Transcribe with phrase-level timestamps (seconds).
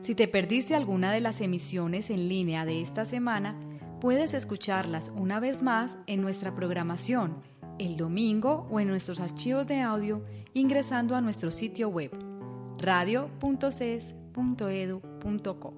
[0.00, 3.58] Si te perdiste alguna de las emisiones en línea de esta semana,
[4.00, 7.42] puedes escucharlas una vez más en nuestra programación
[7.78, 12.10] el domingo o en nuestros archivos de audio ingresando a nuestro sitio web
[12.78, 15.74] radio.ces.edu.co.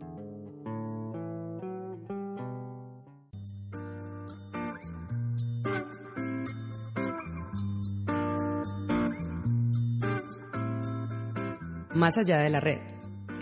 [11.94, 12.80] Más allá de la red,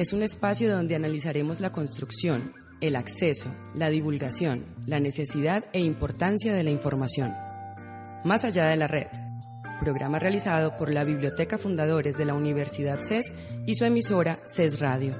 [0.00, 6.54] es un espacio donde analizaremos la construcción, el acceso, la divulgación, la necesidad e importancia
[6.54, 7.34] de la información.
[8.24, 9.08] Más allá de la red,
[9.78, 13.34] programa realizado por la Biblioteca Fundadores de la Universidad CES
[13.66, 15.14] y su emisora CES Radio.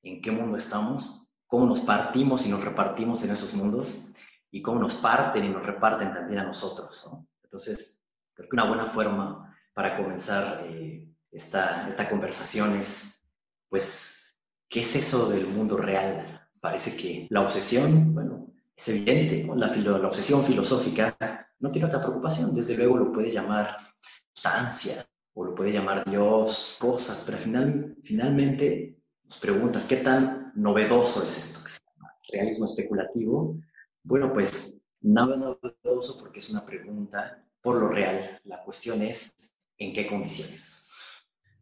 [0.03, 1.31] ¿En qué mundo estamos?
[1.47, 4.09] ¿Cómo nos partimos y nos repartimos en esos mundos?
[4.51, 7.11] Y cómo nos parten y nos reparten también a nosotros.
[7.43, 7.98] Entonces,
[8.39, 13.27] Creo que una buena forma para comenzar eh, esta, esta conversación es,
[13.69, 14.39] pues,
[14.69, 16.49] ¿qué es eso del mundo real?
[16.61, 21.17] Parece que la obsesión, bueno, es evidente, la, la obsesión filosófica
[21.59, 25.05] no tiene otra preocupación, desde luego lo puede llamar sustancia
[25.35, 31.39] o lo puede llamar Dios, cosas, pero final, finalmente nos preguntas, ¿qué tan novedoso es
[31.39, 33.59] esto que se llama realismo especulativo?
[34.05, 38.41] Bueno, pues nada novedoso porque es una pregunta por lo real.
[38.45, 39.35] La cuestión es
[39.77, 40.89] en qué condiciones.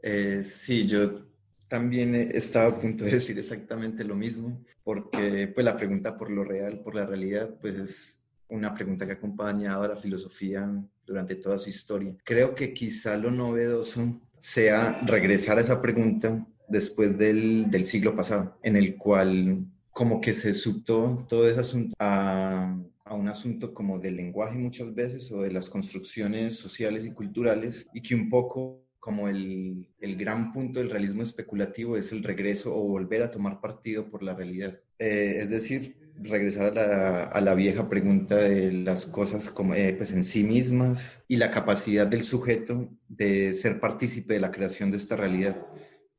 [0.01, 1.27] Eh, sí, yo
[1.67, 6.45] también estaba a punto de decir exactamente lo mismo, porque pues la pregunta por lo
[6.45, 10.71] real, por la realidad, pues es una pregunta que ha acompañado a la filosofía
[11.05, 12.15] durante toda su historia.
[12.23, 18.57] Creo que quizá lo novedoso sea regresar a esa pregunta después del, del siglo pasado,
[18.63, 22.77] en el cual como que se subtó todo ese asunto a
[23.17, 28.03] un asunto como del lenguaje muchas veces o de las construcciones sociales y culturales y
[28.03, 32.89] que un poco como el, el gran punto del realismo especulativo es el regreso o
[32.89, 34.81] volver a tomar partido por la realidad.
[34.99, 39.95] Eh, es decir, regresar a la, a la, vieja pregunta de las cosas como, eh,
[39.97, 44.91] pues en sí mismas y la capacidad del sujeto de ser partícipe de la creación
[44.91, 45.57] de esta realidad.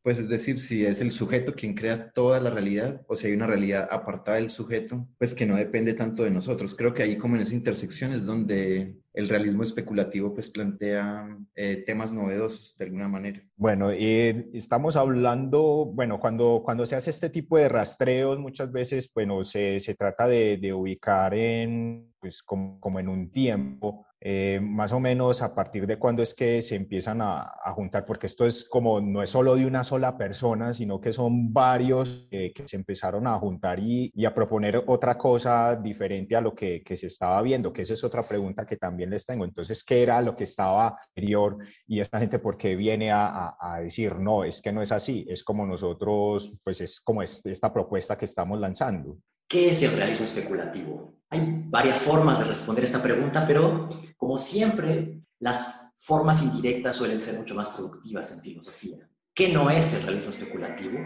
[0.08, 3.34] Pues es decir, si es el sujeto quien crea toda la realidad o si hay
[3.34, 6.76] una realidad apartada del sujeto, pues que no depende tanto de nosotros.
[6.76, 11.84] Creo que ahí como en esa intersección es donde el realismo especulativo pues plantea eh,
[11.86, 13.44] temas novedosos de alguna manera.
[13.58, 19.12] Bueno, y estamos hablando, bueno, cuando, cuando se hace este tipo de rastreos muchas veces,
[19.14, 24.60] bueno, se, se trata de, de ubicar en, pues como, como en un tiempo eh,
[24.60, 28.46] más o menos a partir de cuándo es que se empiezan a, juntar, porque esto
[28.48, 32.78] es como, no es solo de una sola persona, sino que son varios que se
[32.78, 37.72] empezaron a juntar y, a proponer otra cosa diferente a lo que, se estaba viendo,
[37.72, 39.46] que esa es otra pregunta que también les tengo.
[39.46, 41.58] Entonces, ¿qué era lo que estaba anterior?
[41.86, 45.26] Y esta gente, ¿por qué viene a, a decir, no, es que no es así?
[45.30, 49.18] Es como nosotros, pues es como esta propuesta que estamos lanzando.
[49.48, 51.17] ¿Qué es el realismo especulativo?
[51.30, 57.38] Hay varias formas de responder esta pregunta, pero como siempre, las formas indirectas suelen ser
[57.38, 59.10] mucho más productivas en filosofía.
[59.34, 61.00] ¿Qué no es el realismo especulativo?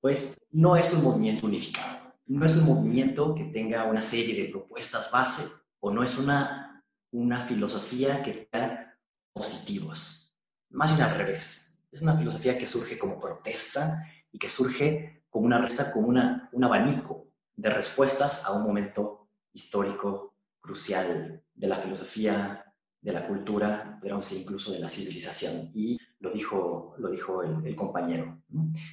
[0.00, 4.50] Pues no es un movimiento unificado, no es un movimiento que tenga una serie de
[4.50, 5.44] propuestas base
[5.80, 8.98] o no es una, una filosofía que tenga
[9.32, 10.36] positivos.
[10.70, 11.78] Más bien al revés.
[11.90, 16.50] Es una filosofía que surge como protesta y que surge como una resta, como una,
[16.52, 17.25] un abanico
[17.56, 22.62] de respuestas a un momento histórico crucial de la filosofía,
[23.00, 25.70] de la cultura, pero incluso de la civilización.
[25.74, 28.42] Y lo dijo, lo dijo el, compañero.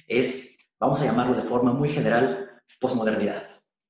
[0.06, 3.42] Es, vamos a llamarlo de forma muy general, posmodernidad.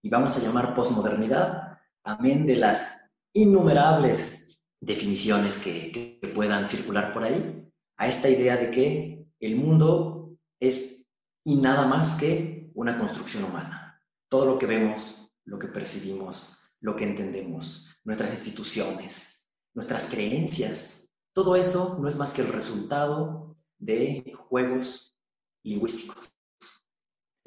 [0.02, 7.24] Y vamos a llamar posmodernidad, amén de las innumerables definiciones que, que puedan circular por
[7.24, 11.10] ahí, a esta idea de que el mundo es
[11.44, 13.83] y nada más que una construcción humana
[14.28, 21.56] todo lo que vemos, lo que percibimos, lo que entendemos, nuestras instituciones, nuestras creencias, todo
[21.56, 25.16] eso no es más que el resultado de juegos
[25.62, 26.34] lingüísticos.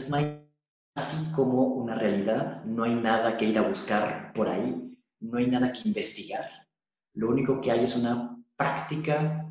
[0.09, 0.43] No hay
[0.95, 5.47] así como una realidad, no hay nada que ir a buscar por ahí, no hay
[5.47, 6.67] nada que investigar.
[7.13, 9.47] Lo único que hay es una práctica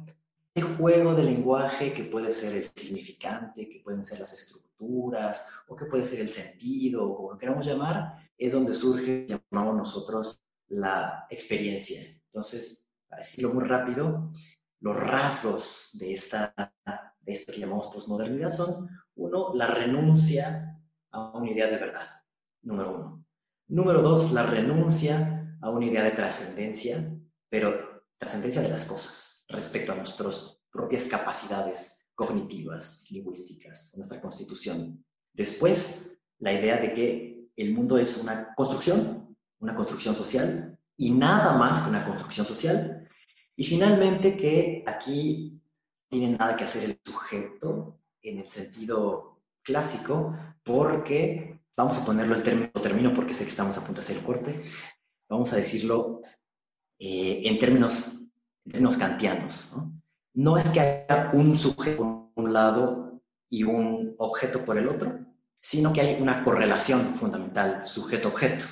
[0.55, 5.77] de juego de lenguaje que puede ser el significante, que pueden ser las estructuras o
[5.77, 10.43] qué puede ser el sentido, o como lo queramos llamar, es donde surge, llamamos nosotros,
[10.69, 12.01] la experiencia.
[12.27, 14.33] Entonces, para decirlo muy rápido,
[14.81, 16.55] los rasgos de, esta,
[17.21, 20.79] de esto que llamamos posmodernidad son, uno, la renuncia
[21.11, 22.07] a una idea de verdad,
[22.63, 23.25] número uno.
[23.69, 27.19] Número dos, la renuncia a una idea de trascendencia,
[27.49, 35.05] pero trascendencia de las cosas respecto a nuestras propias capacidades cognitivas, lingüísticas, nuestra constitución.
[35.33, 41.57] Después, la idea de que el mundo es una construcción, una construcción social, y nada
[41.59, 43.09] más que una construcción social.
[43.55, 45.61] Y finalmente, que aquí
[46.09, 52.43] tiene nada que hacer el sujeto en el sentido clásico, porque, vamos a ponerlo el
[52.43, 54.65] término, término porque sé que estamos a punto de hacer el corte,
[55.29, 56.23] vamos a decirlo
[56.99, 58.23] eh, en, términos,
[58.65, 59.75] en términos kantianos.
[59.77, 60.03] ¿no?
[60.37, 61.97] No es que haya un sujeto
[62.35, 65.19] por un lado y un objeto por el otro,
[65.63, 68.67] sino que hay una correlación fundamental sujeto-objeto.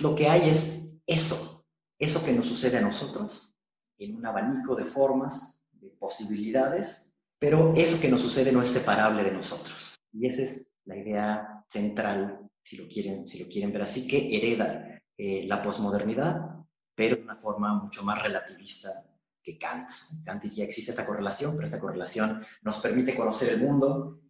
[0.00, 1.66] Lo que hay es eso,
[1.98, 3.54] eso que nos sucede a nosotros
[3.98, 9.24] en un abanico de formas, de posibilidades, pero eso que nos sucede no es separable
[9.24, 9.96] de nosotros.
[10.10, 14.34] Y esa es la idea central, si lo quieren, si lo quieren ver así, que
[14.34, 19.04] hereda eh, la posmodernidad, pero de una forma mucho más relativista
[19.44, 19.90] que Kant.
[20.24, 24.20] Kant diría existe esta correlación, pero esta correlación nos permite conocer el mundo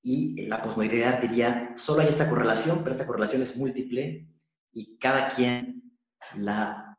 [0.00, 4.28] y la posmodernidad diría solo hay esta correlación, pero esta correlación es múltiple
[4.72, 5.98] y cada quien
[6.36, 6.96] la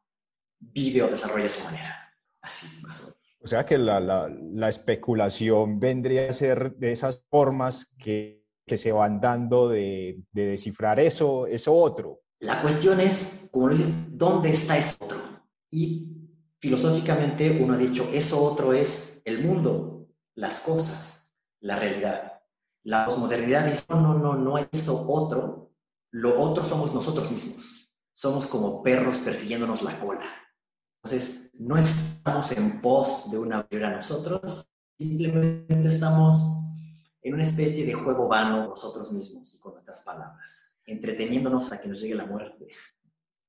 [0.59, 2.13] vive o desarrolla a su manera.
[2.41, 3.19] Así, más o menos.
[3.39, 8.77] O sea que la, la, la especulación vendría a ser de esas formas que, que
[8.77, 12.21] se van dando de, de, descifrar eso, eso otro.
[12.39, 15.17] La cuestión es, como lo dices, ¿dónde está eso otro?
[15.69, 16.14] Y
[16.65, 22.41] filosóficamente uno ha dicho, eso otro es el mundo, las cosas, la realidad.
[22.81, 25.71] La posmodernidad dice, no, no, no, no es eso otro,
[26.09, 27.93] lo otro somos nosotros mismos.
[28.13, 30.25] Somos como perros persiguiéndonos la cola.
[31.03, 34.67] Entonces, no estamos en pos de una a nosotros,
[34.97, 36.47] simplemente estamos
[37.21, 41.89] en una especie de juego vano nosotros mismos y con nuestras palabras, entreteniéndonos a que
[41.89, 42.69] nos llegue la muerte.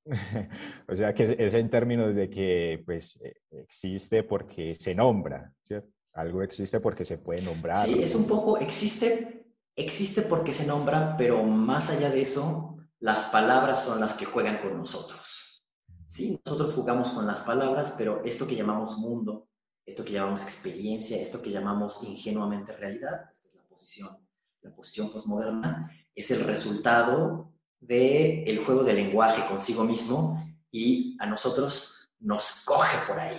[0.89, 5.91] o sea que es en términos de que pues e, existe porque se nombra, ¿cierto?
[6.13, 7.87] Algo existe porque se puede nombrar.
[7.87, 13.27] Sí, es un poco, existe, existe porque se nombra, pero más allá de eso, las
[13.27, 15.67] palabras son las que juegan con nosotros.
[16.09, 19.49] Sí, nosotros jugamos con las palabras, pero esto que llamamos mundo,
[19.85, 24.17] esto que llamamos experiencia, esto que llamamos ingenuamente realidad, es la posición,
[24.63, 31.26] la posición postmoderna, es el resultado del el juego de lenguaje consigo mismo y a
[31.26, 33.38] nosotros nos coge por ahí.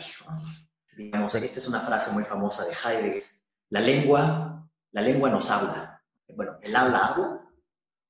[0.95, 3.23] Digamos, esta es una frase muy famosa de Heidegger.
[3.69, 6.01] La lengua, la lengua nos habla.
[6.35, 7.41] Bueno, el habla habla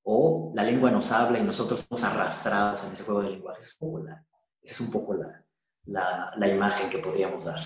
[0.04, 3.62] o la lengua nos habla y nosotros somos arrastrados en ese juego de lenguaje.
[3.62, 4.24] Es esa
[4.62, 5.44] es un poco la,
[5.86, 7.62] la, la, imagen que podríamos dar.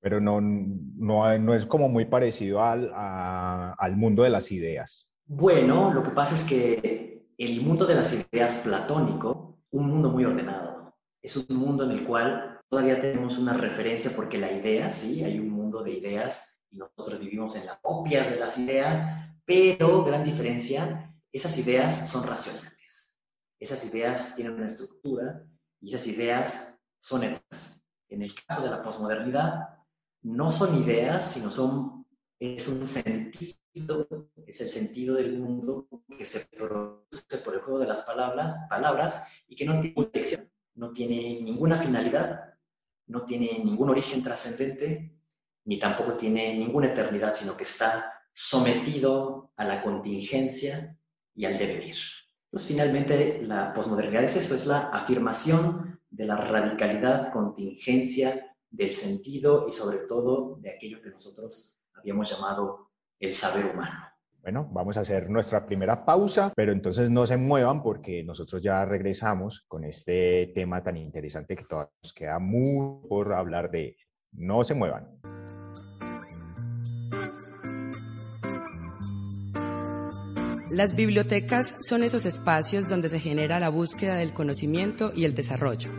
[0.00, 5.10] Pero no, no, no es como muy parecido al, a, al mundo de las ideas.
[5.24, 7.07] Bueno, lo que pasa es que
[7.38, 10.96] el mundo de las ideas platónico, un mundo muy ordenado.
[11.22, 15.38] Es un mundo en el cual todavía tenemos una referencia porque la idea, sí, hay
[15.38, 19.00] un mundo de ideas y nosotros vivimos en las copias de las ideas,
[19.44, 23.20] pero gran diferencia, esas ideas son racionales.
[23.60, 25.46] Esas ideas tienen una estructura
[25.80, 27.22] y esas ideas son.
[28.10, 29.78] En el caso de la posmodernidad,
[30.22, 32.06] no son ideas, sino son,
[32.40, 33.54] es un sentido
[34.46, 39.28] es el sentido del mundo que se produce por el juego de las palabras, palabras
[39.46, 42.54] y que no tiene dirección, no tiene ninguna finalidad,
[43.06, 45.14] no tiene ningún origen trascendente,
[45.64, 50.96] ni tampoco tiene ninguna eternidad, sino que está sometido a la contingencia
[51.34, 51.96] y al devenir.
[52.46, 59.66] Entonces, finalmente, la posmodernidad es eso, es la afirmación de la radicalidad, contingencia del sentido
[59.68, 62.87] y sobre todo de aquello que nosotros habíamos llamado
[63.20, 64.08] el saber humano.
[64.42, 68.84] Bueno, vamos a hacer nuestra primera pausa, pero entonces no se muevan porque nosotros ya
[68.84, 73.96] regresamos con este tema tan interesante que todavía nos queda mucho por hablar de él.
[74.32, 75.18] No se muevan.
[80.70, 85.90] Las bibliotecas son esos espacios donde se genera la búsqueda del conocimiento y el desarrollo.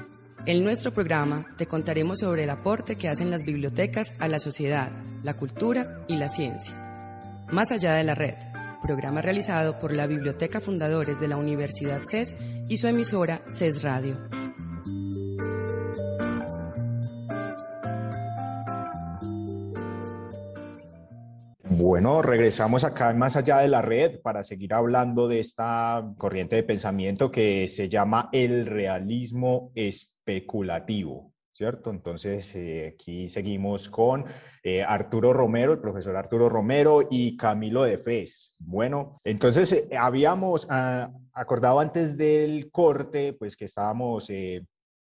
[0.45, 4.91] En nuestro programa te contaremos sobre el aporte que hacen las bibliotecas a la sociedad,
[5.21, 6.88] la cultura y la ciencia.
[7.51, 8.35] Más allá de la red,
[8.83, 12.35] programa realizado por la Biblioteca Fundadores de la Universidad CES
[12.67, 14.17] y su emisora CES Radio.
[21.63, 26.63] Bueno, regresamos acá más allá de la red para seguir hablando de esta corriente de
[26.63, 31.33] pensamiento que se llama el realismo especulativo.
[31.59, 31.89] ¿Cierto?
[31.89, 34.23] Entonces, eh, aquí seguimos con
[34.63, 38.55] eh, Arturo Romero, el profesor Arturo Romero y Camilo de Fez.
[38.59, 44.29] Bueno, entonces eh, habíamos ah, acordado antes del corte, pues que estábamos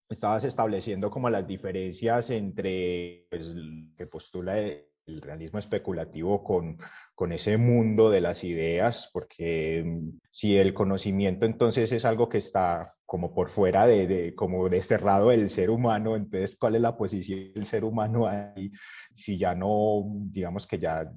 [0.10, 3.50] estabas estableciendo como las diferencias entre pues,
[3.98, 6.78] que postula el realismo especulativo con,
[7.22, 12.40] con ese mundo de las ideas, porque mm, si el conocimiento entonces es algo que
[12.40, 17.54] está como por fuera de, como desterrado del ser humano, entonces ¿cuál es la posición
[17.54, 18.72] del ser humano ahí?
[19.14, 21.12] Si ya no, digamos que ya,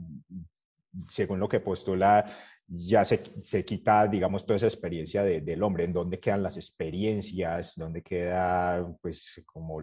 [1.08, 2.30] según lo que postula,
[2.66, 6.58] ya se, se quita, digamos, toda esa experiencia de, del hombre, en dónde quedan las
[6.58, 9.82] experiencias, dónde queda, pues, como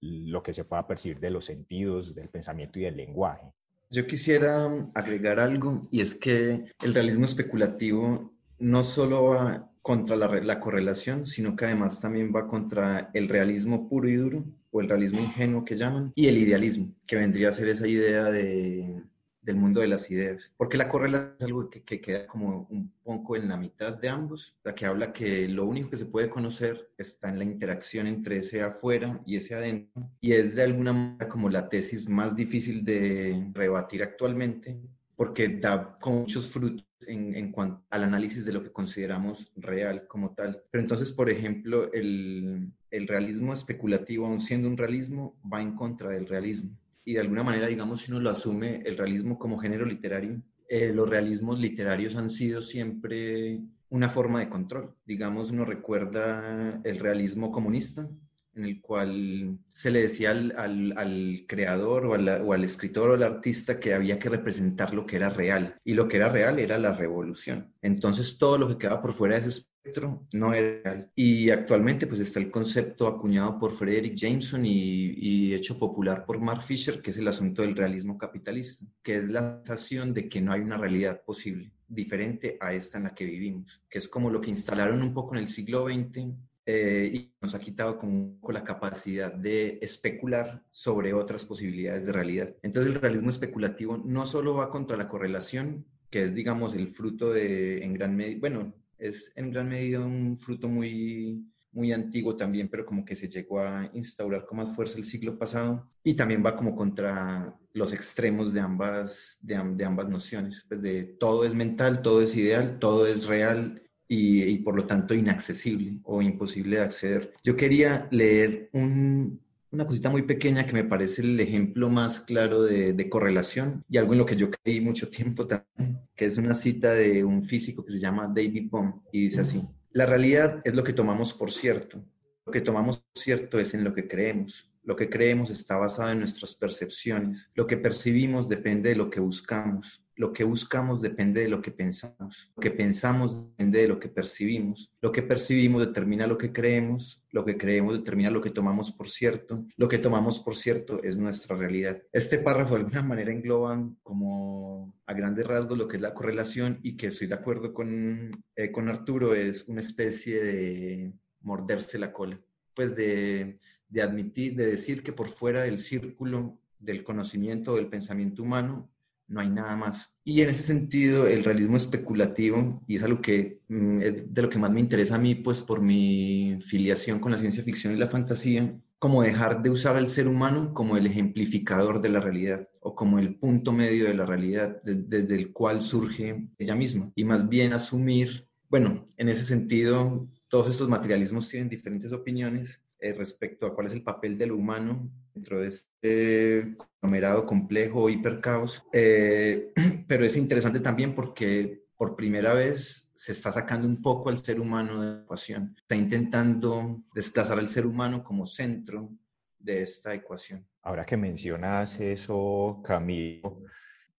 [0.00, 3.52] lo que se pueda percibir de los sentidos, del pensamiento y del lenguaje.
[3.92, 10.28] Yo quisiera agregar algo y es que el realismo especulativo no solo va contra la,
[10.28, 14.88] la, correlación, sino que además también va contra el realismo puro y duro o el
[14.88, 19.02] realismo ingenuo que llaman y el idealismo, que vendría a ser esa idea de
[19.42, 23.36] del mundo de las ideas, porque la correlación es algo que, queda como un poco
[23.36, 26.90] en la mitad de ambos, la que habla que lo único que se puede conocer
[26.96, 31.28] está en la interacción entre ese afuera y ese adentro, y es de alguna manera
[31.28, 34.80] como la tesis más difícil de rebatir actualmente,
[35.16, 40.34] porque da muchos frutos en, en, cuanto al análisis de lo que consideramos real como
[40.34, 40.62] tal.
[40.70, 46.10] Pero entonces, por ejemplo, el, el realismo especulativo, aun siendo un realismo, va en contra
[46.10, 49.84] del realismo y de alguna manera, digamos, si uno lo asume el realismo como género
[49.84, 54.94] literario, eh, los realismos literarios han sido siempre una forma de control.
[55.04, 58.08] Digamos, uno recuerda el realismo comunista,
[58.54, 63.22] en el cual se le decía al, al, creador o, o, al escritor o al
[63.22, 65.76] artista que había que representar lo que era real.
[65.84, 67.72] Y lo que era real era la revolución.
[67.80, 71.10] Entonces todo lo que quedaba por fuera de ese espectro no era real.
[71.14, 76.40] Y actualmente pues está el concepto acuñado por Frederick Jameson y, y hecho popular por
[76.40, 80.40] Mark Fisher, que es el asunto del realismo capitalista, que es la sensación de que
[80.40, 84.30] no hay una realidad posible diferente a esta en la que vivimos, que es como
[84.30, 86.32] lo que instalaron un poco en el siglo XX
[86.64, 92.54] eh, y nos ha quitado como la capacidad de especular sobre otras posibilidades de realidad.
[92.62, 97.32] Entonces el realismo especulativo no solo va contra la correlación, que es digamos el fruto
[97.32, 102.68] de, en gran medida, bueno, es en gran medida un fruto muy muy antiguo también,
[102.68, 106.44] pero como que se llegó a instaurar con más fuerza el siglo pasado y también
[106.44, 111.54] va como contra los extremos de ambas, de, de ambas nociones, pues de todo es
[111.54, 113.81] mental, todo es ideal, todo es real
[114.14, 117.32] y, por lo tanto inaccesible o imposible de acceder.
[117.42, 123.08] Yo quería leer una cosita muy pequeña que me parece el ejemplo más claro de,
[123.08, 126.92] correlación y algo en lo que yo creí mucho tiempo también, que es una cita
[126.92, 130.84] de un físico que se llama David Bohm y dice así, la realidad es lo
[130.84, 132.04] que tomamos por cierto,
[132.44, 134.68] lo que tomamos por cierto es en lo que creemos.
[134.84, 137.48] Lo que creemos está basado en nuestras percepciones.
[137.54, 140.01] Lo que percibimos depende de lo que buscamos.
[140.14, 142.50] Lo que buscamos depende de lo que pensamos.
[142.56, 144.92] Lo que pensamos depende de lo que percibimos.
[145.00, 147.24] Lo que percibimos determina lo que creemos.
[147.30, 149.64] Lo que creemos determina lo que tomamos por cierto.
[149.76, 152.02] Lo que tomamos por cierto es nuestra realidad.
[152.12, 156.78] Este párrafo de alguna manera engloba como a grandes rasgos lo que es la correlación
[156.82, 162.12] y que estoy de acuerdo con, eh, con Arturo, es una especie de morderse la
[162.12, 162.40] cola.
[162.74, 168.42] Pues de, de admitir, de decir que por fuera del círculo del conocimiento, del pensamiento
[168.42, 168.90] humano,
[169.32, 170.14] no hay nada más.
[170.24, 174.50] Y en ese sentido, el realismo especulativo, y es algo que mm, es de lo
[174.50, 177.96] que más me interesa a mí, pues por mi filiación con la ciencia ficción y
[177.96, 182.68] la fantasía, como dejar de usar al ser humano como el ejemplificador de la realidad
[182.80, 187.24] o como el punto medio de la realidad desde el cual surge ella misma, y
[187.24, 193.66] más bien asumir, bueno, en ese sentido, todos estos materialismos tienen diferentes opiniones, eh, respecto
[193.66, 198.84] a cuál es el papel del humano dentro de este conglomerado complejo, hipercaos.
[198.92, 199.72] Eh,
[200.06, 204.60] pero es interesante también porque por primera vez se está sacando un poco al ser
[204.60, 205.74] humano de la ecuación.
[205.76, 209.10] Está intentando desplazar al ser humano como centro
[209.58, 210.64] de esta ecuación.
[210.82, 213.62] Ahora que mencionas eso, Camilo,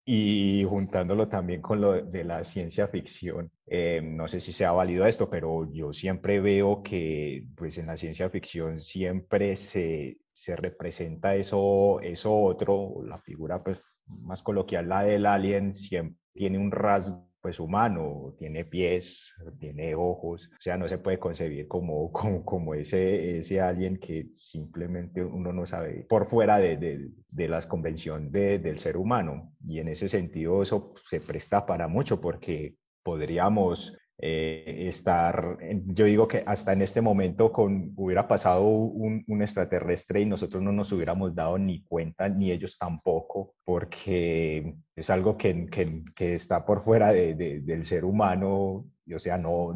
[0.06, 4.72] y juntándolo también con lo de la ciencia ficción, eh, no sé si se ha
[4.72, 10.56] válido esto, pero yo siempre veo que pues en la ciencia ficción siempre se, se
[10.56, 16.72] representa eso, eso otro, la figura pues más coloquial, la del alien, siempre tiene un
[16.72, 22.46] rasgo pues humano, tiene pies, tiene ojos, o sea, no se puede concebir como, como,
[22.46, 27.68] como ese, ese alguien que simplemente uno no sabe por fuera de, de, de las
[27.68, 29.52] convenciones de, del ser humano.
[29.68, 36.28] Y en ese sentido eso se presta para mucho porque podríamos eh, estar, yo digo
[36.28, 41.36] que hasta en este momento con, hubiera pasado un, extraterrestre y nosotros no nos hubiéramos
[41.36, 47.12] dado ni cuenta, ni ellos tampoco, porque es algo que, que, que está por fuera
[47.12, 49.74] de, del ser humano, o sea, no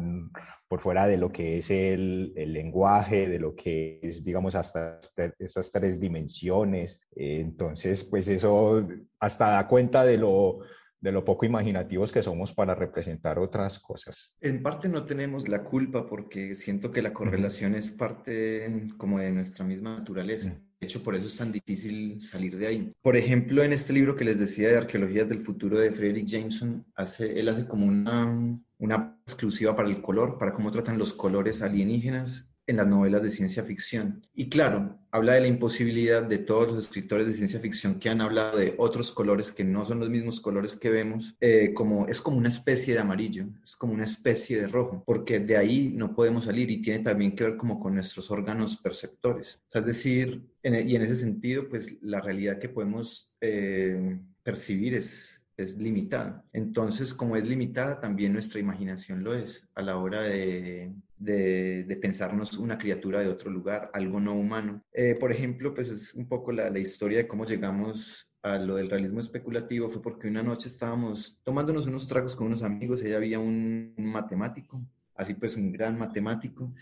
[0.68, 4.98] por fuera de lo que es el, el lenguaje, de lo que es, digamos, hasta
[5.38, 7.00] estas tres dimensiones.
[7.16, 8.86] entonces, pues eso
[9.18, 10.60] hasta da cuenta de lo
[11.00, 14.34] de lo poco imaginativos que somos para representar otras cosas.
[14.40, 19.30] En parte no tenemos la culpa porque siento que la correlación es parte como de
[19.30, 20.60] nuestra misma naturaleza.
[20.80, 22.92] De hecho, por eso es tan difícil salir de ahí.
[23.02, 26.86] Por ejemplo, en este libro que les decía de Arqueologías del Futuro de Frederick Jameson,
[26.94, 31.62] hace, él hace como una, una exclusiva para el color, para cómo tratan los colores
[31.62, 34.22] alienígenas en las novelas de ciencia ficción.
[34.34, 38.20] Y claro, habla de la imposibilidad de todos los escritores de ciencia ficción que han
[38.20, 42.20] hablado de otros colores que no son los mismos colores que vemos, eh, como es
[42.20, 46.14] como una especie de amarillo, es como una especie de rojo, porque de ahí no
[46.14, 49.60] podemos salir y tiene también que ver como con nuestros órganos perceptores.
[49.72, 55.38] es decir, e, y en ese sentido, pues la realidad que podemos eh, percibir es
[55.56, 56.44] es limitada.
[56.52, 62.56] Entonces, como es limitada, también nuestra imaginación lo es a la hora de, de, pensarnos
[62.58, 64.82] una criatura de otro lugar, algo no humano.
[64.92, 68.88] Eh, por ejemplo, pues es un poco la, historia de cómo llegamos a lo del
[68.88, 69.88] realismo especulativo.
[69.88, 74.80] Fue porque una noche estábamos tomándonos unos tragos con unos amigos, y había un, matemático,
[75.14, 76.72] así pues un gran matemático,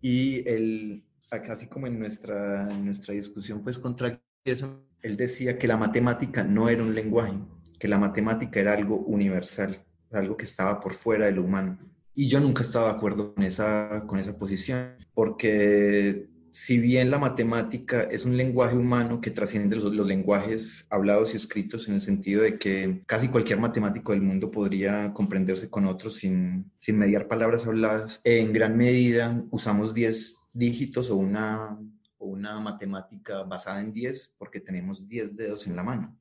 [0.00, 5.66] y él, así como en nuestra, en nuestra discusión pues contra eso, él decía que
[5.66, 7.34] la matemática no era un lenguaje,
[7.78, 11.78] que la matemática era algo universal, algo que estaba por fuera de lo humano.
[12.18, 17.18] Y yo nunca estaba de acuerdo con esa, con esa posición, porque si bien la
[17.18, 22.00] matemática es un lenguaje humano que trasciende los, los, lenguajes hablados y escritos en el
[22.00, 27.28] sentido de que casi cualquier matemático del mundo podría comprenderse con otros sin, sin mediar
[27.28, 31.78] palabras habladas, en gran medida usamos 10 dígitos o una,
[32.16, 36.16] o una matemática basada en 10 porque tenemos 10 dedos en la mano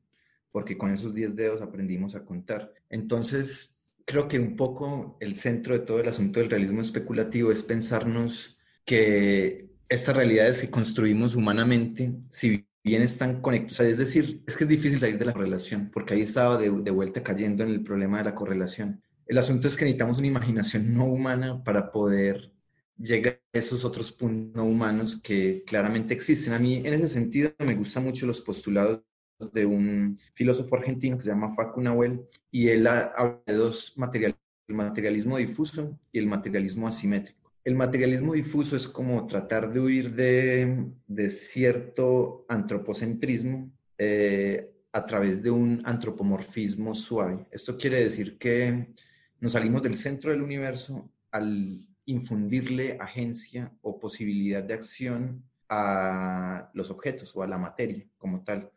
[0.52, 2.72] porque con esos 10 dedos aprendimos a contar.
[2.90, 3.75] Entonces,
[4.06, 8.58] creo que un poco el centro de todo el asunto del realismo especulativo es pensarnos
[8.86, 14.70] que estas realidades que construimos humanamente, si bien están conectadas, es decir, es que es
[14.70, 18.20] difícil salir de la correlación, porque ahí estaba de, de vuelta cayendo en el problema
[18.20, 19.02] de la correlación.
[19.28, 22.52] El asunto es que necesitamos una imaginación no humana para poder
[22.98, 26.54] llegar a esos otros puntos no humanos que claramente existen.
[26.54, 29.02] A mí, en ese sentido, me gustan mucho los postulados
[29.40, 32.22] de un filósofo argentino que se llama Facu Nahuel,
[32.52, 37.52] y él habla de dos materiales, el materialismo difuso y el materialismo asimétrico.
[37.64, 45.42] El materialismo difuso es como tratar de huir de, de cierto antropocentrismo eh, a través
[45.42, 47.48] de un antropomorfismo suave.
[47.52, 48.94] Esto quiere decir que
[49.40, 56.92] nos salimos del centro del universo al infundirle agencia o posibilidad de acción a los
[56.92, 58.72] objetos o a la materia como tal.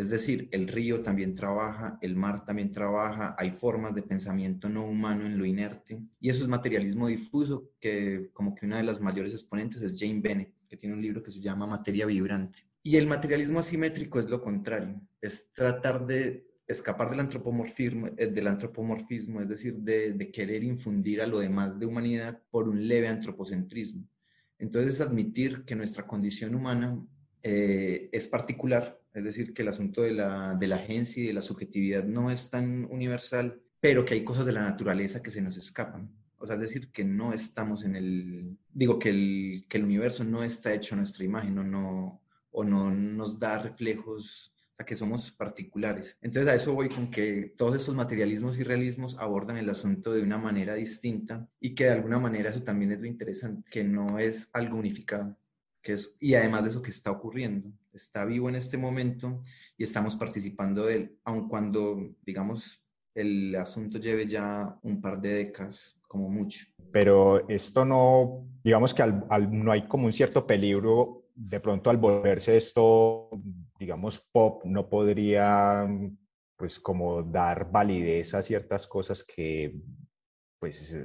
[0.00, 4.86] Es decir, el río también trabaja, el mar también trabaja, hay formas de pensamiento no
[4.86, 6.00] humano en lo inerte.
[6.18, 10.22] Y eso es materialismo difuso, que como que una de las mayores exponentes es Jane
[10.22, 12.60] Bennett, que tiene un libro que se llama Materia Vibrante.
[12.82, 19.48] Y el materialismo asimétrico es lo contrario, es tratar de escapar del antropomorfismo, eh, es
[19.50, 24.08] decir, de, querer infundir a lo demás de humanidad por un leve antropocentrismo.
[24.58, 26.98] Entonces, es admitir que nuestra condición humana
[27.42, 31.32] eh, es particular es decir, que el asunto de la, de la agencia y de
[31.32, 35.42] la subjetividad no es tan universal, pero que hay cosas de la naturaleza que se
[35.42, 36.10] nos escapan.
[36.38, 40.24] O sea, es decir, que no estamos en el, digo, que el, que el universo
[40.24, 44.96] no está hecho a nuestra imagen o no, o no nos da reflejos, a que
[44.96, 46.16] somos particulares.
[46.22, 50.22] Entonces a eso voy con que todos estos materialismos y realismos abordan el asunto de
[50.22, 54.18] una manera distinta y que de alguna manera eso también es lo interesante, que no
[54.18, 55.36] es algo unificado
[55.82, 59.40] que es, y además de eso que está ocurriendo, está vivo en este momento
[59.76, 62.82] y estamos participando de él, aun cuando, digamos,
[63.14, 66.66] el asunto lleve ya un par de décadas, como mucho.
[66.92, 72.56] Pero esto no, digamos que no hay como un cierto peligro, de pronto al volverse
[72.56, 73.30] esto,
[73.78, 75.88] digamos, pop, no podría,
[76.56, 79.80] pues, como dar validez a ciertas cosas que,
[80.58, 80.96] pues,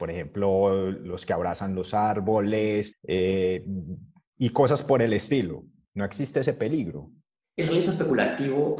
[0.00, 3.62] por ejemplo, los que abrazan los árboles eh,
[4.38, 5.62] y cosas por el estilo.
[5.92, 7.10] No existe ese peligro.
[7.54, 8.76] El realismo especulativo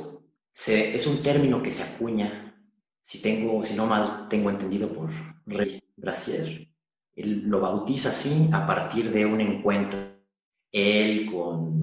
[0.50, 2.56] es un término que se acuña,
[3.02, 5.10] si, tengo, si no mal tengo entendido por
[5.44, 6.68] Rey Brassier.
[7.12, 9.98] Él lo bautiza así a partir de un encuentro
[10.72, 11.80] él con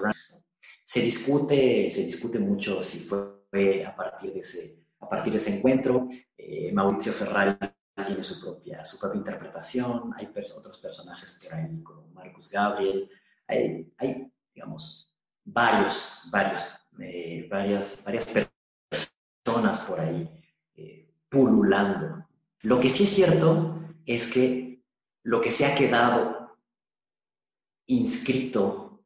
[0.86, 5.58] se discute se discute mucho si fue a partir de ese a partir de ese
[5.58, 7.58] encuentro eh, Mauricio Ferrari
[8.06, 13.10] tiene su propia, su propia interpretación, hay otros personajes por ahí como Marcus Gabriel,
[13.48, 15.12] hay, hay digamos,
[15.44, 16.64] varios, varios,
[17.00, 18.28] eh, varias, varias
[19.44, 20.30] personas por ahí
[20.76, 22.28] eh, pululando.
[22.62, 24.84] Lo que sí es cierto es que
[25.24, 26.58] lo que se ha quedado
[27.88, 29.04] inscrito,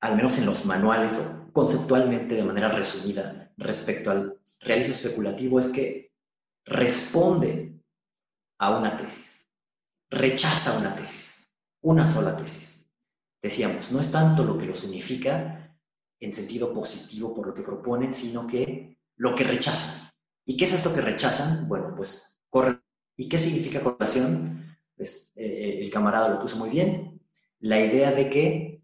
[0.00, 6.12] al menos en los manuales conceptualmente de manera resumida respecto al realismo especulativo, es que
[6.64, 7.79] responde
[8.60, 9.48] a una tesis,
[10.10, 12.90] rechaza una tesis, una sola tesis.
[13.42, 15.74] Decíamos, no es tanto lo que los unifica
[16.20, 20.10] en sentido positivo por lo que proponen, sino que lo que rechazan.
[20.44, 21.68] ¿Y qué es esto que rechazan?
[21.68, 22.82] Bueno, pues corre.
[23.16, 24.76] ¿Y qué significa correlación?
[24.94, 27.18] Pues eh, eh, el camarada lo puso muy bien.
[27.60, 28.82] La idea de que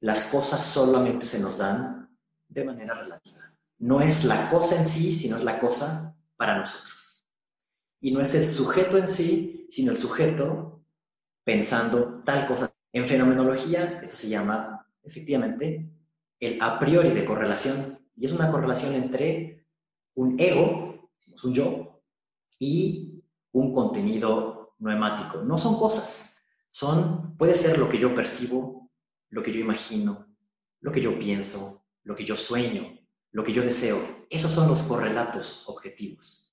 [0.00, 3.54] las cosas solamente se nos dan de manera relativa.
[3.78, 7.17] No es la cosa en sí, sino es la cosa para nosotros.
[8.00, 10.84] Y no es el sujeto en sí, sino el sujeto
[11.44, 12.72] pensando tal cosa.
[12.92, 15.90] En fenomenología, esto se llama efectivamente
[16.40, 17.98] el a priori de correlación.
[18.16, 19.66] Y es una correlación entre
[20.14, 21.10] un ego,
[21.44, 21.88] un yo,
[22.58, 25.42] y un contenido noemático.
[25.42, 28.90] No son cosas, son, puede ser lo que yo percibo,
[29.30, 30.26] lo que yo imagino,
[30.80, 32.98] lo que yo pienso, lo que yo sueño,
[33.32, 33.98] lo que yo deseo.
[34.30, 36.47] Esos son los correlatos objetivos.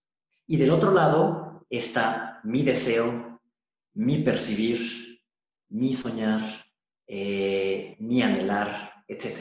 [0.47, 3.41] Y del otro lado está mi deseo,
[3.93, 5.21] mi percibir,
[5.69, 6.41] mi soñar,
[7.08, 9.38] eh, mi anhelar, etc.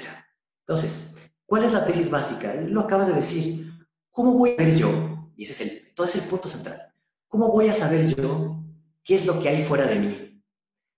[0.61, 2.55] Entonces, ¿cuál es la tesis básica?
[2.55, 3.71] Lo acabas de decir.
[4.11, 5.33] ¿Cómo voy a ver yo?
[5.37, 6.95] Y ese es el, todo es el punto central.
[7.27, 8.63] ¿Cómo voy a saber yo
[9.03, 10.43] qué es lo que hay fuera de mí?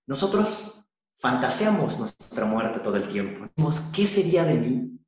[0.07, 0.85] Nosotros
[1.17, 3.47] fantaseamos nuestra muerte todo el tiempo.
[3.95, 5.01] ¿Qué sería de mí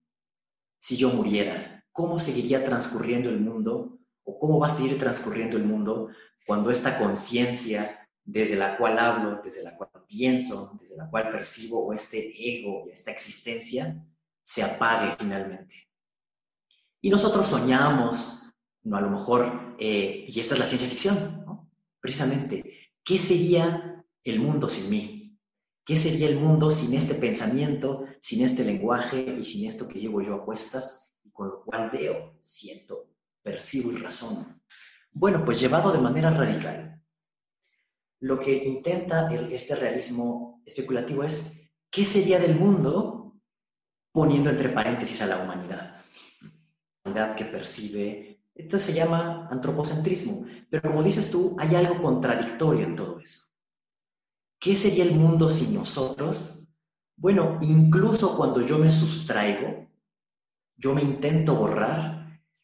[0.80, 1.84] si yo muriera?
[1.92, 3.97] ¿Cómo seguiría transcurriendo el mundo
[4.28, 6.08] o cómo va a seguir transcurriendo el mundo
[6.46, 11.86] cuando esta conciencia desde la cual hablo, desde la cual pienso, desde la cual percibo,
[11.86, 14.04] o este ego, esta existencia,
[14.44, 15.88] se apague finalmente.
[17.00, 21.64] Y nosotros soñamos, no a lo mejor, eh, y esta es la ciencia ficción,
[21.98, 25.38] precisamente, ¿qué sería el mundo sin mí?
[25.86, 30.20] ¿Qué sería el mundo sin este pensamiento, sin este lenguaje y sin esto que llevo
[30.20, 33.08] yo a cuestas y con lo cual veo, siento
[33.48, 34.60] percibo y razono.
[35.10, 37.02] Bueno, pues llevado de manera radical,
[38.20, 43.40] lo que intenta este realismo especulativo es qué sería del mundo
[44.12, 45.94] poniendo entre paréntesis a la humanidad.
[47.04, 52.84] La humanidad que percibe, esto se llama antropocentrismo, pero como dices tú, hay algo contradictorio
[52.84, 53.50] en todo eso.
[54.60, 56.66] ¿Qué sería el mundo sin nosotros?
[57.16, 59.88] Bueno, incluso cuando yo me sustraigo,
[60.76, 62.17] yo me intento borrar,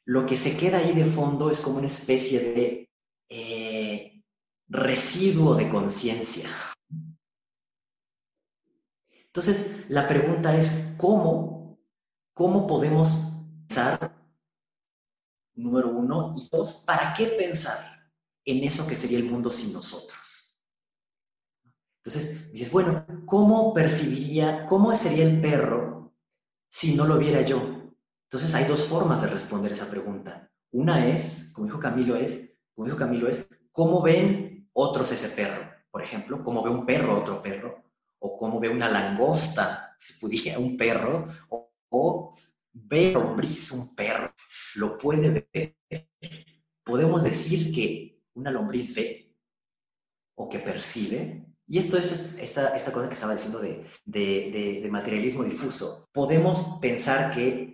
[0.06, 2.90] lo que se queda ahí de fondo es como una especie de
[3.30, 4.22] eh,
[4.68, 6.48] residuo de conciencia.
[9.26, 11.80] Entonces, la pregunta es, ¿cómo,
[12.34, 14.14] cómo podemos pensar,
[15.54, 18.12] número uno, y dos, ¿para qué pensar
[18.44, 20.60] en eso que sería el mundo sin nosotros?
[22.04, 26.14] Entonces, dices, bueno, ¿cómo percibiría, cómo sería el perro
[26.68, 27.73] si no lo viera yo?
[28.34, 30.50] Entonces hay dos formas de responder esa pregunta.
[30.72, 35.70] Una es, como dijo Camilo, es, como dijo Camilo, es cómo ven otros ese perro.
[35.88, 37.84] Por ejemplo, cómo ve un perro otro perro,
[38.18, 42.34] o cómo ve una langosta, si pudiera, un perro, o, o
[42.72, 44.34] ve lombriz un perro.
[44.74, 45.76] Lo puede ver.
[46.82, 49.32] Podemos decir que una lombriz ve
[50.34, 54.90] o que percibe, y esto es esta, esta cosa que estaba diciendo de, de, de,
[54.90, 56.08] materialismo difuso.
[56.12, 57.73] Podemos pensar que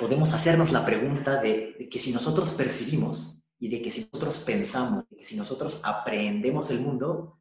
[0.00, 5.06] podemos hacernos la pregunta de, que si nosotros percibimos y de que si nosotros pensamos,
[5.10, 7.38] de que si nosotros aprendemos el mundo,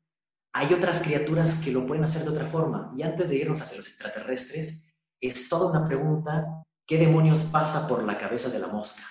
[0.51, 2.91] hay otras criaturas que lo pueden hacer de otra forma.
[2.97, 8.03] Y antes de irnos hacia los extraterrestres, es toda una pregunta, ¿qué demonios pasa por
[8.03, 9.03] la cabeza de la mosca?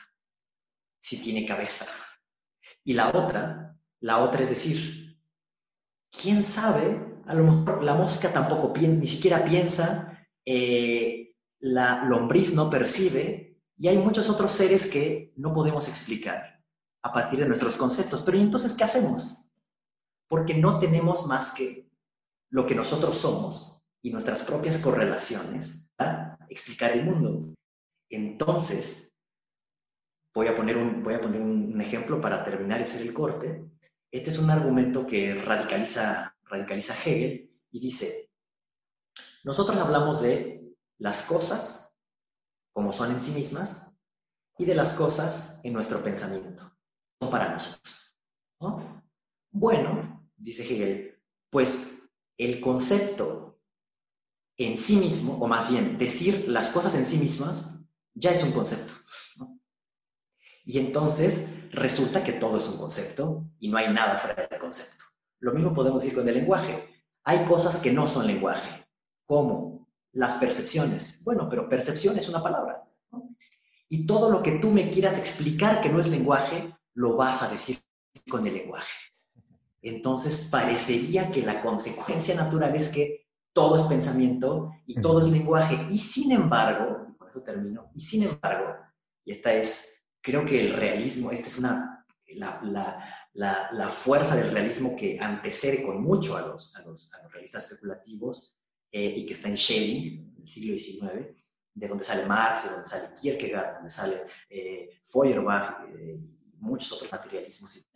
[1.00, 1.86] Si tiene cabeza.
[2.84, 5.18] Y la otra, la otra es decir,
[6.10, 7.22] ¿quién sabe?
[7.26, 11.27] A lo mejor la mosca tampoco ni siquiera piensa, eh,
[11.60, 16.62] la lombriz no percibe y hay muchos otros seres que no podemos explicar
[17.02, 18.22] a partir de nuestros conceptos.
[18.22, 19.46] Pero entonces qué hacemos?
[20.28, 21.88] Porque no tenemos más que
[22.50, 27.54] lo que nosotros somos y nuestras propias correlaciones para explicar el mundo.
[28.10, 29.12] Entonces,
[30.34, 33.64] voy a poner un, voy a poner un ejemplo para terminar y hacer el corte.
[34.10, 38.30] Este es un argumento que radicaliza, radicaliza Hegel y dice,
[39.44, 40.57] nosotros hablamos de
[40.98, 41.94] las cosas
[42.72, 43.92] como son en sí mismas
[44.58, 46.64] y de las cosas en nuestro pensamiento.
[47.20, 48.16] Son para nosotros.
[49.50, 53.60] Bueno, dice Hegel, pues el concepto
[54.56, 57.76] en sí mismo, o más bien decir las cosas en sí mismas,
[58.14, 58.94] ya es un concepto.
[60.64, 65.04] Y entonces resulta que todo es un concepto y no hay nada fuera del concepto.
[65.40, 66.84] Lo mismo podemos decir con el lenguaje.
[67.24, 68.86] Hay cosas que no son lenguaje,
[69.24, 69.77] como
[70.18, 71.22] las percepciones.
[71.22, 72.84] Bueno, pero percepción es una palabra.
[73.88, 77.48] Y todo lo que tú me quieras explicar que no es lenguaje, lo vas a
[77.48, 77.78] decir
[78.28, 78.92] con el lenguaje.
[79.80, 85.86] Entonces parecería que la consecuencia natural es que todo es pensamiento y todo es lenguaje.
[85.88, 88.74] Y sin embargo, por eso termino, y sin embargo,
[89.24, 92.04] y esta es, creo que el realismo, esta es una,
[92.34, 98.58] la, fuerza del realismo que antecede con mucho a los, a los, realistas especulativos
[98.90, 101.36] eh, y que está en Schelling, en el siglo XIX,
[101.74, 106.56] de donde sale Marx, de donde sale Kierkegaard, de donde sale eh, Feuerbach eh, y
[106.58, 107.86] muchos otros materialismos.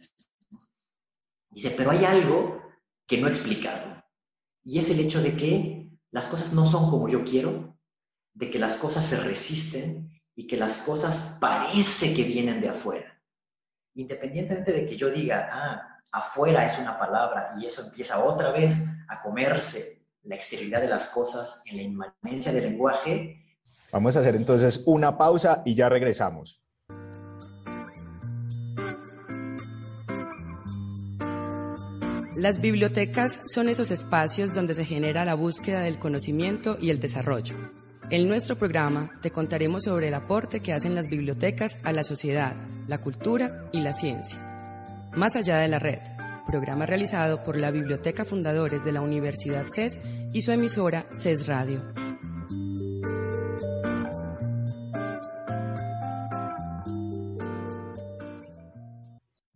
[1.51, 2.63] Dice, pero hay algo
[3.07, 4.03] que no he explicado,
[4.65, 7.79] y es el hecho de que las cosas no son como yo quiero,
[8.35, 13.21] de que las cosas se resisten y que las cosas parece que vienen de afuera.
[13.95, 18.89] Independientemente de que yo diga, ah, afuera es una palabra y eso empieza otra vez
[19.09, 23.43] a comerse la exterioridad de las cosas en la inmanencia del lenguaje,
[23.93, 26.63] Vamos a hacer entonces una pausa y ya regresamos.
[32.35, 37.55] Las bibliotecas son esos espacios donde se genera la búsqueda del conocimiento y el desarrollo.
[38.09, 42.57] En nuestro programa te contaremos sobre el aporte que hacen las bibliotecas a la sociedad,
[42.89, 44.39] la cultura y la ciencia.
[45.15, 45.99] Más allá de la red,
[46.47, 50.01] programa realizado por la Biblioteca Fundadores de la Universidad CES
[50.33, 51.83] y su emisora CES Radio.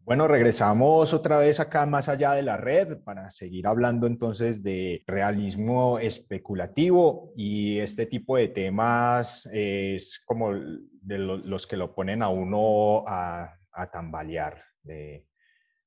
[0.06, 5.02] Bueno, regresamos otra vez acá más allá de la red para seguir hablando entonces de
[5.04, 12.28] realismo especulativo y este tipo de temas es como de los que lo ponen a
[12.28, 13.58] uno a,
[13.92, 15.26] tambalear, de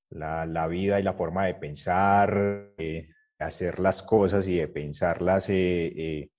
[0.09, 5.49] la, vida y la forma de pensar, de hacer las cosas y de pensarlas.
[5.49, 6.29] Eh, eh,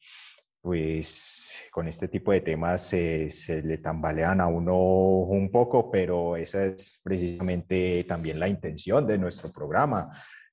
[0.62, 6.66] pues con este tipo de temas se, le tambalean a uno un poco, pero esa
[6.66, 10.10] es precisamente también la intención de nuestro programa,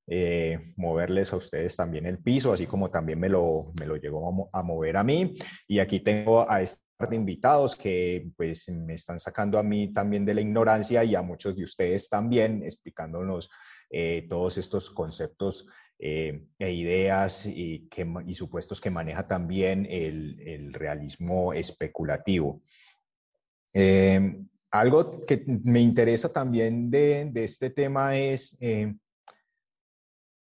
[0.07, 4.47] eh, moverles a ustedes también el piso, así como también me lo, me lo llegó
[4.53, 5.35] a, mover a mí.
[5.67, 10.25] Y aquí tengo a este de invitados que pues me están sacando a mí también
[10.25, 13.51] de la ignorancia y a muchos de ustedes también explicándonos
[13.91, 15.67] eh, todos estos conceptos
[15.99, 22.61] eh, e ideas y, que, y, supuestos que maneja también el, realismo especulativo.
[23.73, 24.39] Eh,
[24.71, 28.57] algo que me interesa también de, este tema es,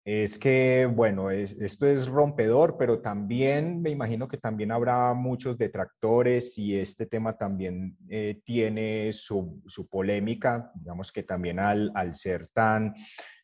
[0.04, 6.56] es que, bueno, esto es rompedor, pero también me imagino que también habrá muchos detractores
[6.58, 7.96] y este tema también
[8.44, 12.94] tiene su, su, polémica, digamos que también al, al ser tan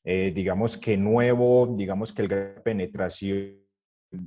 [0.09, 3.57] eh, digamos que nuevo, digamos que el gran penetración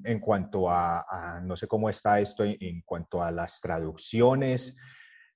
[0.03, 4.75] en cuanto a, no sé cómo está esto en, cuanto a las traducciones,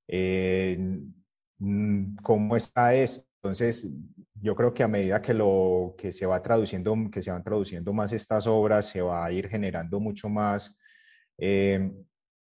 [0.06, 0.78] eh,
[2.22, 3.26] cómo está esto.
[3.44, 3.90] Entonces,
[4.42, 7.92] yo creo que a medida que, lo, que se va traduciendo, que se van traduciendo
[7.92, 10.78] más estas obras, se va a ir generando mucho más,
[11.38, 11.92] eh,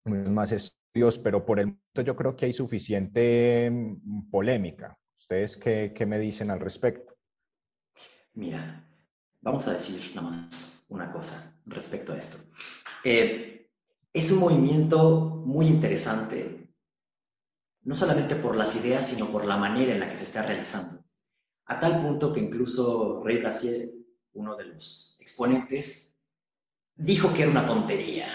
[0.05, 4.99] más estudios, pero por el momento yo creo que hay suficiente mm, polémica.
[5.19, 7.17] ¿Ustedes qué, qué me dicen al respecto?
[8.35, 8.87] Mira,
[9.41, 12.45] vamos a decir nada más una cosa respecto a esto.
[13.03, 13.67] Eh,
[14.13, 16.62] es un movimiento muy interesante,
[17.85, 21.03] no solamente por las ideas, sino por la manera en la que se está realizando.
[21.67, 23.91] A tal punto que incluso Rey Brassier,
[24.35, 26.15] uno de los exponentes,
[26.95, 28.27] dijo que era una tontería.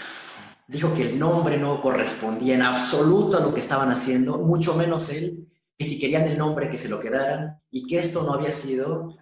[0.66, 5.08] Dijo que el nombre no correspondía en absoluto a lo que estaban haciendo, mucho menos
[5.10, 8.52] él, que si querían el nombre que se lo quedaran y que esto no había
[8.52, 9.16] sido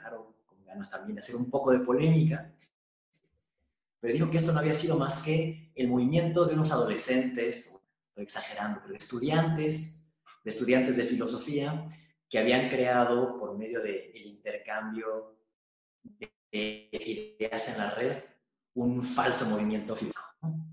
[0.91, 2.53] también hacer un poco de polémica,
[4.01, 8.25] pero dijo que esto no había sido más que el movimiento de unos adolescentes, estoy
[8.25, 10.03] exagerando, pero de estudiantes,
[10.47, 11.89] de estudiantes de filosofía,
[12.31, 15.37] que habían creado por medio del intercambio
[16.53, 18.17] de ideas en la red
[18.75, 20.65] un falso movimiento filosófico.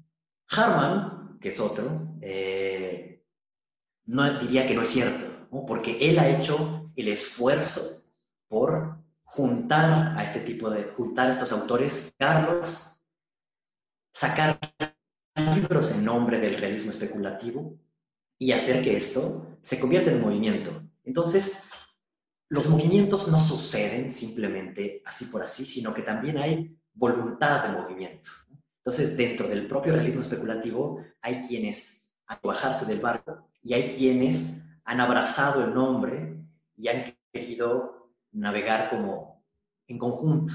[0.49, 3.25] Harman, que es otro, eh,
[4.05, 8.11] no diría que no es cierto, porque él ha hecho el esfuerzo
[8.47, 13.01] por juntar a este tipo de, juntar estos autores, Carlos,
[14.11, 14.59] sacar
[15.55, 17.79] libros en nombre del realismo especulativo
[18.43, 20.83] y hacer que esto se convierta en movimiento.
[21.05, 21.69] Entonces,
[22.49, 28.31] los movimientos no suceden simplemente así por así, sino que también hay voluntad de movimiento.
[28.79, 34.65] Entonces, dentro del propio realismo especulativo, hay quienes han bajarse del barco y hay quienes
[34.83, 36.37] han abrazado el nombre
[36.75, 39.41] y han querido navegar como
[39.87, 40.53] en conjunto.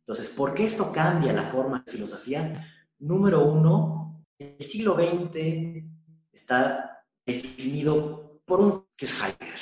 [0.00, 2.66] Entonces, ¿por qué esto cambia la forma de filosofía?
[2.98, 5.84] Número uno, el siglo XX
[6.32, 6.95] está
[7.26, 9.60] definido por un que es Heidegger.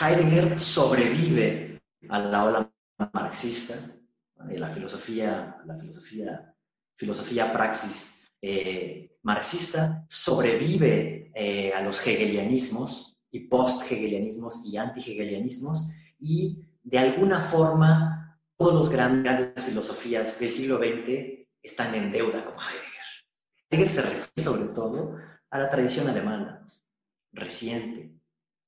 [0.00, 1.80] Heidegger sobrevive
[2.10, 2.72] a la ola
[3.12, 3.74] marxista,
[4.36, 6.54] la filosofía, la filosofía,
[6.94, 16.98] filosofía praxis eh, marxista, sobrevive eh, a los hegelianismos y post-hegelianismos y anti-hegelianismos y de
[16.98, 23.04] alguna forma todos los grandes filosofías del siglo XX están en deuda con Heidegger.
[23.70, 25.16] Heidegger se refiere sobre todo
[25.50, 26.64] a la tradición alemana
[27.32, 28.12] reciente.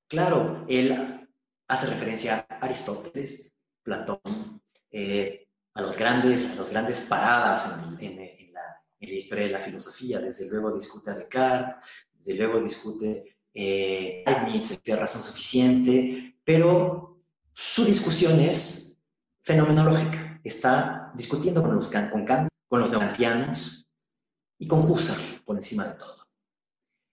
[0.09, 1.29] Claro, él
[1.69, 4.21] hace referencia a Aristóteles, Platón,
[4.91, 8.17] eh, a, los grandes, a los grandes paradas en,
[8.53, 10.21] la, historia de la filosofía.
[10.21, 17.85] Desde luego discute a Descartes, desde luego discute eh, Leibniz, tiene razón suficiente, pero su
[17.85, 19.01] discusión es
[19.43, 20.41] fenomenológica.
[20.43, 23.87] Está discutiendo con los, con Kant, con los neocantianos
[24.59, 26.30] y con Husserl por encima de todo.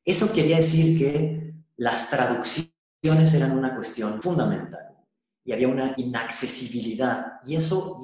[0.07, 4.95] Eso quería decir que las traducciones eran una cuestión fundamental
[5.43, 7.99] y había una inaccesibilidad y eso,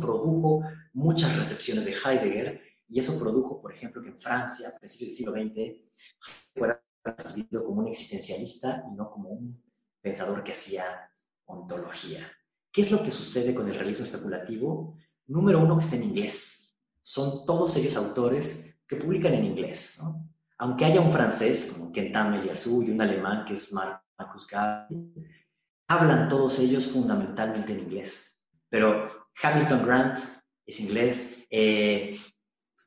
[0.00, 0.62] produjo
[0.92, 5.16] muchas recepciones de Heidegger y eso produjo, por ejemplo, que en Francia, a principios del
[5.16, 6.22] siglo XX,
[6.54, 9.60] fuera recibido como un existencialista y no como un
[10.00, 10.84] pensador que hacía
[11.46, 12.20] ontología.
[12.70, 14.96] ¿Qué es lo que sucede con el realismo especulativo?
[15.26, 16.76] Número uno, que está en inglés.
[17.02, 20.00] Son todos ellos autores que publican en inglés.
[20.62, 25.12] Aunque haya un francés, como Kentan Meliassou, y un alemán, que es Marcus Gabi,
[25.88, 28.38] hablan todos ellos fundamentalmente en inglés.
[28.68, 30.20] Pero Hamilton Grant
[30.64, 32.16] es inglés, eh,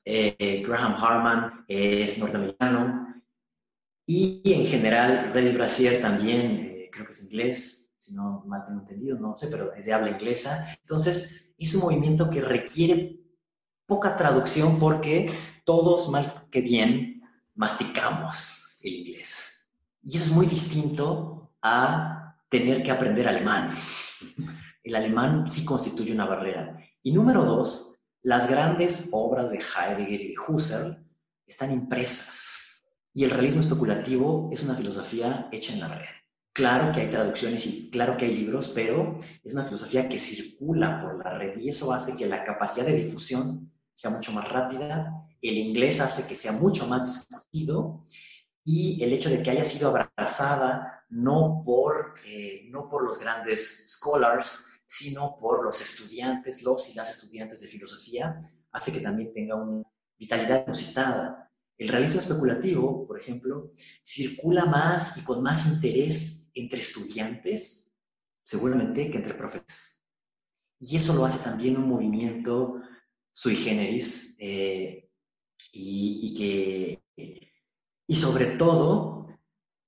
[0.06, 3.14] eh, Graham Harman es norteamericano,
[4.08, 8.80] y en general Reddy Brasier también, eh, creo que es inglés, si no mal tengo
[8.80, 10.66] entendido, no sé, pero es de habla inglesa.
[10.80, 13.20] Entonces, es un movimiento que requiere
[13.86, 15.30] poca traducción porque
[15.66, 17.15] todos, mal que bien,
[17.56, 19.70] masticamos el inglés.
[20.04, 23.72] Y eso es muy distinto a tener que aprender alemán.
[24.84, 26.78] El alemán sí constituye una barrera.
[27.02, 31.04] Y número dos, las grandes obras de Heidegger y de Husserl
[31.48, 32.84] están impresas.
[33.14, 36.06] Y el realismo especulativo es una filosofía hecha en la red.
[36.54, 41.02] Claro que hay traducciones y claro que hay libros, pero es una filosofía que circula
[41.02, 45.26] por la red y eso hace que la capacidad de difusión sea mucho más rápida,
[45.42, 48.06] el inglés hace que sea mucho más discutido
[48.64, 53.86] y el hecho de que haya sido abrazada no por, eh, no por los grandes
[53.90, 59.56] scholars, sino por los estudiantes, los y las estudiantes de filosofía, hace que también tenga
[59.56, 59.84] una
[60.18, 61.52] vitalidad inusitada.
[61.78, 63.72] El realismo especulativo, por ejemplo,
[64.04, 67.92] circula más y con más interés entre estudiantes,
[68.44, 70.04] seguramente que entre profesores.
[70.80, 72.82] Y eso lo hace también un movimiento
[73.36, 75.10] sui generis eh,
[75.74, 77.04] y, que,
[78.08, 79.28] y sobre todo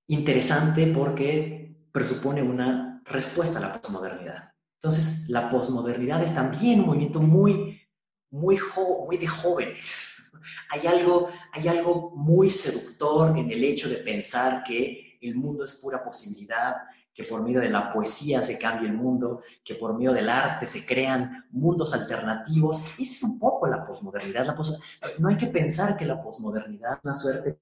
[0.07, 4.51] interesante porque presupone una respuesta a la posmodernidad.
[4.81, 7.79] Entonces, la posmodernidad es también un movimiento muy,
[8.29, 8.59] muy,
[9.05, 10.17] muy de jóvenes.
[10.69, 15.73] Hay algo, hay algo muy seductor en el hecho de pensar que el mundo es
[15.81, 16.73] pura posibilidad,
[17.17, 20.67] que por medio de la poesía se cambia el mundo, que por medio del arte
[20.67, 22.77] se crean mundos alternativos.
[22.99, 24.45] Esa es un poco la posmodernidad.
[24.45, 24.55] La
[25.17, 27.59] no hay que pensar que la posmodernidad es una suerte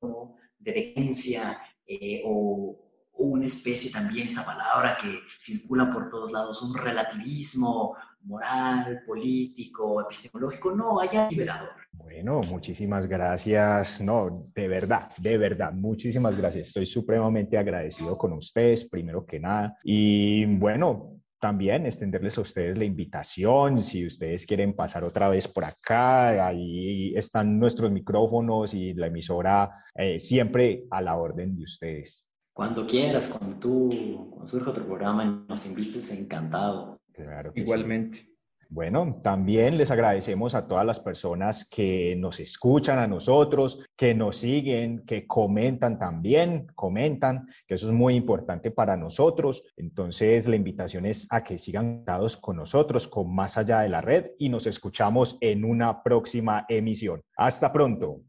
[0.60, 2.78] de decadencia eh, o,
[3.18, 7.96] una especie también, esta palabra que circula por todos lados, un relativismo
[8.26, 10.72] moral, político, epistemológico.
[10.72, 11.70] No, haya liberador.
[11.94, 14.02] Bueno, muchísimas gracias.
[14.02, 16.68] No, de verdad, de verdad, muchísimas gracias.
[16.68, 19.78] Estoy supremamente agradecido con ustedes, primero que nada.
[19.84, 25.66] Y bueno, también extenderles a ustedes la invitación, si ustedes quieren pasar otra vez por
[25.66, 32.26] acá, ahí están nuestros micrófonos y la emisora eh, siempre a la orden de ustedes.
[32.54, 33.90] Cuando quieras, cuando tú,
[34.30, 36.98] cuando surja otro programa y nos invites, encantado.
[37.16, 38.36] Claro Igualmente.
[38.68, 44.38] Bueno, también les agradecemos a todas las personas que nos escuchan a nosotros, que nos
[44.38, 49.64] siguen, que comentan también, comentan, que eso es muy importante para nosotros.
[49.78, 54.02] Entonces, la invitación es a que sigan dados con nosotros, con Más allá de la
[54.02, 57.22] red, y nos escuchamos en una próxima emisión.
[57.38, 58.22] Hasta pronto.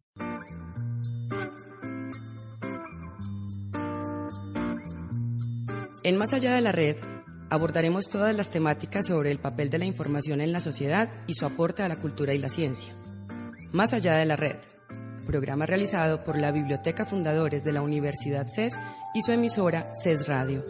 [6.04, 6.96] En Más allá de la red
[7.48, 11.46] Abordaremos todas las temáticas sobre el papel de la información en la sociedad y su
[11.46, 12.92] aporte a la cultura y la ciencia.
[13.72, 14.56] Más allá de la red,
[15.26, 18.78] programa realizado por la Biblioteca Fundadores de la Universidad CES
[19.14, 20.64] y su emisora CES Radio.